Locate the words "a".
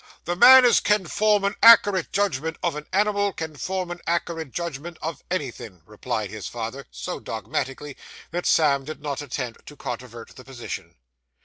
1.43-1.51, 2.75-2.83, 3.91-3.97